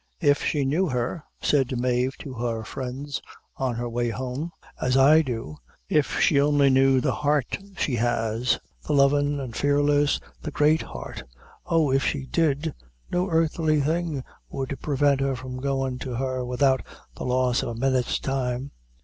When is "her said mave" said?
0.87-2.17